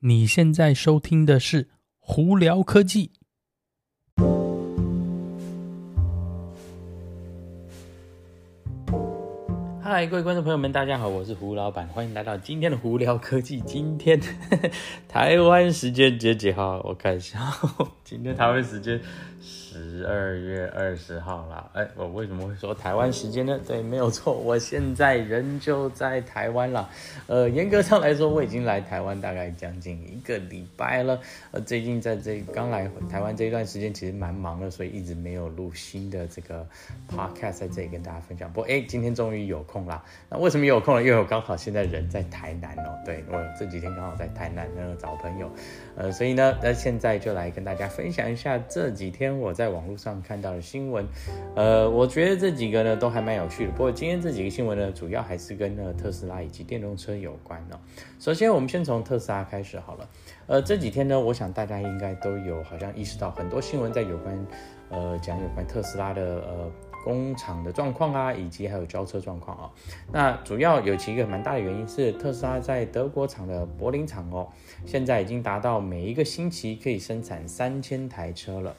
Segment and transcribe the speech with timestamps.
[0.00, 1.64] 你现在收听的是
[1.98, 3.12] 《胡聊科技》。
[9.82, 13.58] 嗨，各位观众朋友们，大家好，我是胡老板，欢迎来到今天的《胡聊科技》。
[13.64, 14.20] 今天
[15.08, 16.82] 台湾时间几几号？
[16.84, 17.38] 我看一下，
[18.04, 19.00] 今天台湾时间。
[19.76, 23.60] 十二月二十号啦，哎，我为什么会说台湾时间呢？
[23.66, 26.88] 对，没有错，我现在人就在台湾了。
[27.26, 31.20] 呃，严格上来说，我已经来台湾大概将近一个礼拜了。
[31.50, 36.66] 呃，最近在这刚来台湾这一段时间，其实蛮忙的，所以一直没有录新的这个
[37.14, 38.50] podcast 在这里跟大家分享。
[38.50, 40.02] 不过，哎，今天终于有空啦。
[40.30, 41.02] 那为什么有空了？
[41.02, 42.96] 因为我刚好现在人在台南哦。
[43.04, 45.50] 对，我这几天刚好在台南那个找朋友，
[45.96, 49.65] 呃，所以呢，那现在就来跟大家分享一下这几天我在。
[49.66, 51.04] 在网络上看到的新闻，
[51.56, 53.72] 呃，我觉得这几个呢都还蛮有趣的。
[53.72, 57.78] 不过今天这几个新闻呢，主要还是跟那特斯拉以及电动车有关哦。
[58.20, 60.08] 首先，我们先从特斯拉开始好了。
[60.46, 64.46] 呃，这几天呢，我想大家应该都有好像意识到很多新闻在有关，
[64.90, 66.70] 呃，讲有关特斯拉的呃
[67.04, 69.70] 工厂的状况啊，以及还有交车状况啊。
[70.12, 74.46] 那主要有其一个蛮大的原因是特斯拉在德国厂的柏林厂哦，
[74.84, 78.76] 现在已经达到每一个星期可以生产三千台车了。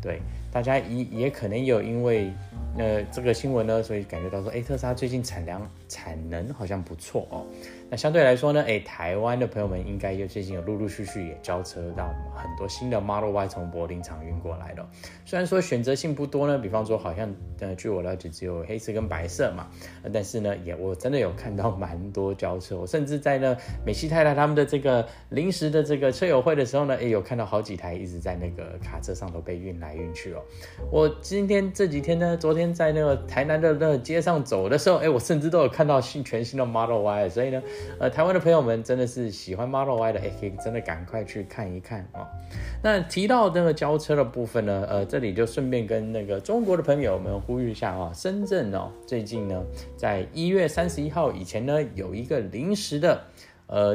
[0.00, 0.20] 对，
[0.52, 2.30] 大家也也可能有因为，
[2.78, 7.46] 呃，这个新闻呢，所以感觉到说，哎，特斯拉最近产量产能好像不错哦。
[7.88, 14.88] 那相对来说呢，哎，台湾的朋友们应该又最近有陆陆续续也交车到很多新的 Model Y 从柏林厂运过来了。
[15.24, 19.68] 虽然说选择性不多呢，比方说好像呃，据我了解只有黑色跟白色嘛，
[20.12, 22.76] 但是呢，也我真的有看到蛮多交车。
[22.76, 30.42] 我甚至在呢美西太太他们的这个临时的这个车友会的时候呢，也有看到好几台一直在那个卡车上头被运来运去哦。
[30.90, 37.62] 我今天这几天呢，昨天在那个台南的那个街上走的时候，哎，我甚至都有看到新全新的 Model Y，所以呢。
[38.00, 42.26] 呃，台湾的朋友们真的是喜欢 Model Y 的，哎，可以真的赶快去看一看啊、哦。
[42.82, 49.62] 那提到那个交车的部分呢，呃，这里就顺便跟那个中国的朋友们呼吁一下啊、哦，深圳哦，最近呢，
[49.98, 53.20] 在一月三十一号以前呢，有一个临时的，
[53.66, 53.94] 呃，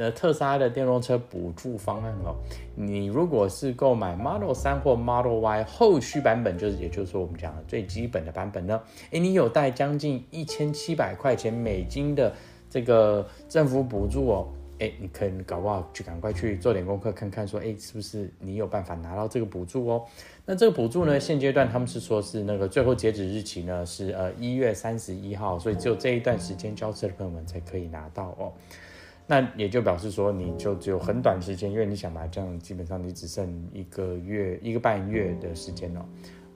[0.00, 2.34] 呃，特斯拉的电动车补助方案哦。
[2.74, 8.80] 你如果是购买 Model 3或 Model Y 后续版本，就是也就是说我们讲的最基本的版本呢，
[9.12, 12.32] 哎，你有带将近一千七百块钱美金的。
[12.72, 20.04] 这个政府补助哦，哎，你可以搞不好就赶快去做点功课，看看说，哎，是不是你有办法拿到这个补助哦？
[20.46, 28.52] 那这个补助呢，现阶段他们是说是那个最后截止日期呢是呃一月三十一号，所以只有这一段时间交车的朋友们才可以拿到哦。
[29.30, 36.00] 那也就表示说，你就只有很短时间，因为你想嘛，这样基本上你只剩一个月一个半月的时间哦。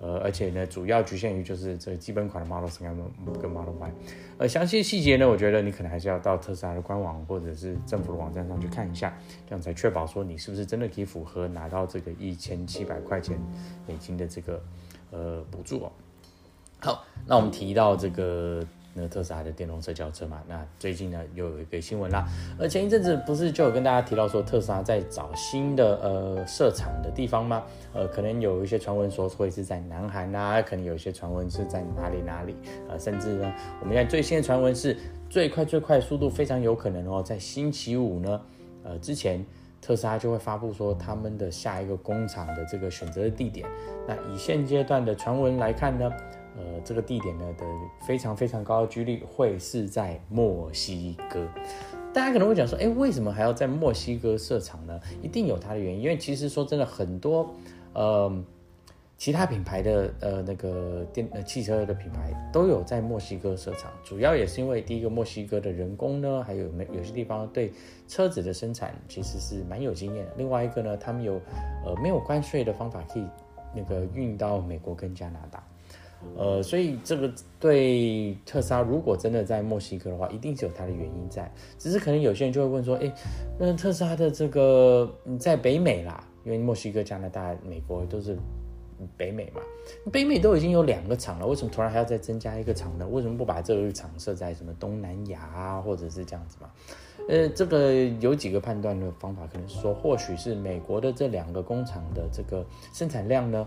[0.01, 2.93] 呃，而且呢，主要局限于就是这基本款的 Model 3
[3.41, 3.93] 跟 Model Y，
[4.39, 13.39] 呃，详细细节呢，我觉得你可能还是要到特斯拉的官网或者是政府的网站上去看一下，这样才确保说你是不是真的可以符合拿到这个一千七百块钱
[13.87, 14.61] 美金的这个
[15.13, 15.93] 呃补助哦。
[16.81, 18.67] 好，那我们提到这个。
[18.95, 22.27] 那特斯拉的电动车交车嘛，那最近呢又有一个新闻啦。
[22.59, 27.63] 而前一阵子不是就有跟大家提到说，特斯拉在找新的呃设厂的地方吗？
[27.93, 32.55] 呃，可能有一些传闻说会是在南韩啊，可能有一些传闻是在哪里哪里、
[32.89, 34.97] 呃，甚至呢，我们现在最新的传闻是
[35.29, 38.41] 最快最快速度非常有可能哦，在星期五呢，
[38.85, 39.45] 呃之前
[39.81, 43.69] 特斯拉就会发布说他们的下一个工厂的这个选择的地点。
[44.07, 46.11] 那以现阶段的传闻来看呢，
[46.57, 47.65] 呃，这个地点呢的
[48.07, 51.47] 非常非常高的几率会是在墨西哥。
[52.13, 55.01] 大家可能会讲说，哎，为什么还要在墨西哥设厂呢？
[55.21, 56.03] 一定有它的原因。
[56.03, 57.53] 因为其实说真的，很多
[57.93, 58.45] 呃
[59.19, 67.73] 其他品牌的呃那个电呃汽车的品牌都有在墨西哥设厂，主要也是因为第一个墨西哥的人工呢，还有没有些地方对
[68.07, 70.33] 车子的生产其实是蛮有经验的。
[70.37, 71.41] 另外一个呢，他们有
[71.85, 73.27] 呃没有关税的方法可以
[73.75, 75.61] 那个运到美国跟加拿大。
[76.37, 81.51] 呃，所以这个对特斯拉，如果真的在墨西哥的话，一定是有它的原因在。
[81.79, 83.13] 只是可能有些人就会问说，哎，
[83.59, 88.37] 那特斯拉的这个在北美啦，因为墨西哥、加拿大、美国都是
[89.17, 89.61] 北美嘛，
[90.11, 93.07] 北美都已经有两个厂了，为什么突然还要再增加一个厂呢？
[93.07, 96.71] 为什么不把这个厂设在什么东南亚啊，或者是这样子嘛？
[97.29, 103.67] 呃，这个有几个判断的方法，可能是说，或许是美国的这两个工厂的这个生产量呢，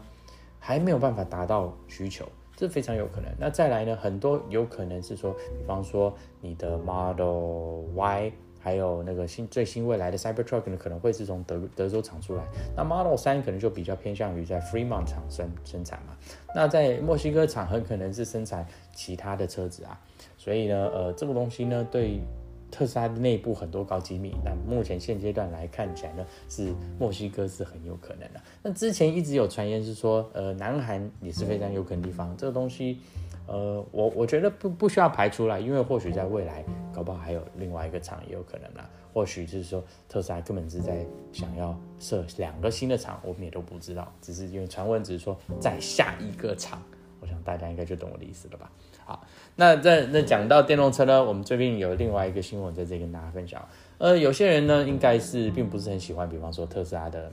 [0.60, 2.28] 还没有办法达到需求。
[2.58, 3.32] 这非常有可能。
[3.40, 3.96] 那再来呢？
[3.96, 12.44] 很多有可能是说，比方说你的 Model Y，还有那个新最新未来的 Cybertruck 呢，可能会是从德德州厂出来。
[12.76, 16.18] 那 Model 三可能就比较偏向于在 Fremont 厂生生产嘛。
[16.56, 18.66] 那在墨西哥厂很可能是生产
[18.96, 19.98] 其他的车子啊。
[20.36, 22.20] 所以呢，呃，这个东西呢，对
[22.70, 28.42] 特斯拉内部很多高机密，那目前现阶段来看起来呢，是墨西哥是很有可能的。
[28.62, 32.36] 那之前一直有传言是说，呃，南韩也是非常有可能地方。
[32.38, 33.00] 这个东西，
[33.48, 38.90] 呃，我我觉得不不需要排除啦，因为或许在未来，搞不好还有另外一个厂也有可能啦。
[39.14, 44.14] 或许就是说特斯拉根本是在想要设两个新的厂，我们也都不知道。
[44.22, 46.84] 只是因为传闻只是说在下一个厂，
[47.20, 48.72] 我想大家应该就懂我的意思了吧。
[49.08, 49.26] 好，
[49.56, 53.66] 那在那讲到电动车呢，我们最近有另外一个新闻在这里跟大家分享。
[54.00, 57.32] 呃，有些人呢应该是并不是很喜欢，比方说特斯拉的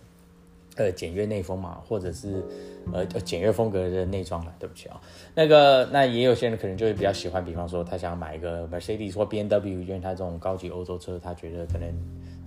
[0.76, 2.44] 呃简约内风嘛，或者是
[2.93, 4.55] 呃简约风格的内装了。
[4.61, 5.00] 对不起啊、哦，
[5.35, 11.88] 那个那也有些人可能就会比较喜欢，比方说他想买一个 Mercedes 或 BMW，因为他这种高级欧洲车，他觉得可能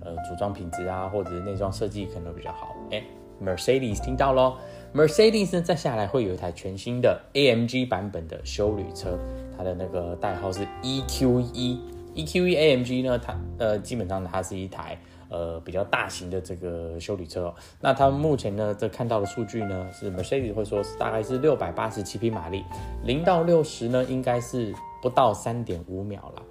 [0.02, 2.74] 呃组装品质啊，或者是内装设计可能都比较好。
[2.90, 3.04] 哎
[3.44, 4.56] ，Mercedes 听到喽。
[4.94, 9.18] Mercedes 呢，再下来会有一台全新的 AMG 版本的休旅车，
[9.56, 11.78] 它的那个代号是 EQE。
[12.14, 14.98] EQE AMG 呢，它呃基本上它是一台
[15.28, 17.54] 呃比较大型的这个休旅车哦。
[17.80, 22.64] 那它目前呢，这看到的数据呢，是 Mercedes 会说是大概是六百八十七匹马力，
[23.04, 26.42] 零到六十呢应该是不到三点五秒啦。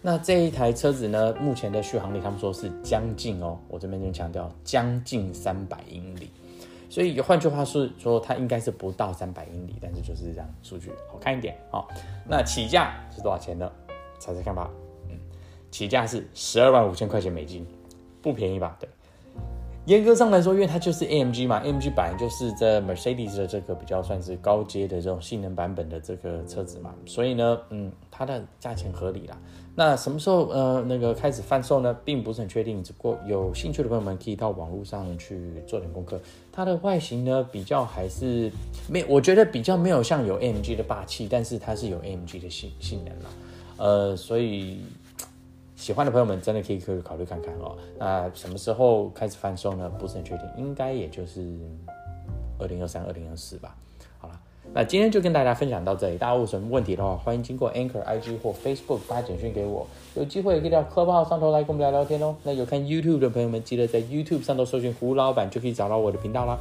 [0.00, 6.30] 那这一台车子呢，目前的续航力他们说是将近哦，我这边就强调将近三百英里。
[6.92, 11.88] 所以换句话是说，它应该是不到三百英里，但是就是这样数据好看一点哦。
[12.28, 13.72] 那起价是多少钱呢？
[14.18, 14.70] 猜猜看吧。
[15.08, 15.18] 嗯，
[15.70, 17.66] 起价是十二万五千块钱美金，
[18.20, 18.76] 不便宜吧？
[18.78, 18.86] 对。
[19.86, 29.36] 严格上来说，因为它就是 AMG 嘛，AMG 本来就是这 Mercedes 的这个比较算是高阶的这种性能版本的这个车子嘛，所以呢，嗯，它的价钱合理啦。
[29.74, 31.96] 那什么时候呃那个开始贩售呢？
[32.04, 35.36] 并不是很确定，只不过有兴趣的朋友们可以到网络上去
[35.66, 36.20] 做点功课。
[36.52, 38.52] 它的外形呢，比较还是
[38.88, 43.30] 没，我觉得比较没有像有 AMG 的霸气，但是它是有 AMG 的性性能啦。
[43.78, 44.78] 呃，所以。
[45.82, 47.76] 喜欢的朋友们真的可以可以考虑看看哦。
[47.98, 49.90] 那什么时候开始贩售呢？
[49.98, 51.58] 不是很确定，应该也就是
[52.60, 53.74] 二零二三、二零二四吧。
[54.20, 54.40] 好了，
[54.72, 56.16] 那今天就跟大家分享到这里。
[56.16, 59.84] 大家有什么问题的话，欢迎经过 Anchor IG 或 Facebook 发简讯给我。
[60.14, 62.36] 有机会也可以到 Clubhouse 上头来跟我们聊聊天哦。
[62.44, 66.56] 那有看 YouTube 的朋友们，记得在 YouTube 上头搜寻胡老板，就可以找到我的频道啦。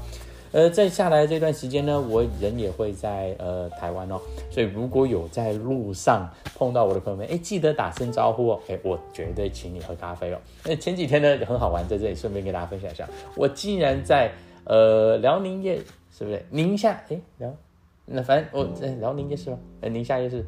[0.54, 4.20] 呃，在下来这段时间呢，我人也会在呃台湾哦，
[4.50, 10.38] 所以如果有在路上碰到我的朋友们，哎，记得打声招呼哦，哎，我绝对请你喝咖啡哦。
[10.66, 14.32] 那前几天呢很好玩，在这里顺便跟大家分享一下，我竟然在
[14.66, 15.78] 呃辽宁夜，
[16.12, 17.02] 是不是宁夏？
[17.10, 17.56] 哎，辽，
[18.06, 19.58] 那反正我在辽宁夜市吗？
[19.80, 20.46] 呃，宁夏夜市。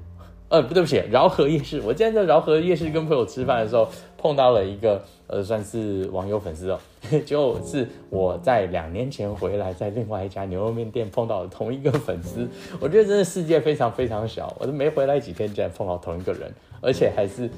[0.50, 1.82] 呃，不对不起，饶河夜市。
[1.82, 3.88] 我今天在饶河夜市跟朋友吃饭的时候，
[4.24, 6.80] 碰到了一个呃，算是网友粉丝哦，
[7.26, 12.48] 就是我在两年前回来，在另外一家牛肉面店碰到的同一个粉丝。
[12.80, 16.50] 我觉得真的世界非常非常小，我都没回来几天，竟然碰到同一个人，
[16.80, 17.50] 而且还是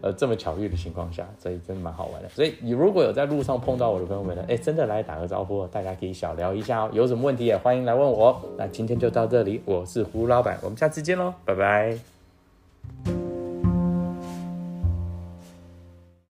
[0.00, 2.28] 呃这么巧遇的情况下，所以真的蛮好玩的。
[2.30, 6.90] 所以你如果有在路上碰到我的朋友们呢，哎，真的来打个招呼，大家可以小聊一下哦。
[6.94, 8.40] 有什么问题也欢迎来问我。
[8.56, 12.13] 那今天就到这里，我是胡老板，我们下次见喽，拜拜。